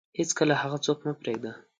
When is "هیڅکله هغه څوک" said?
0.19-0.99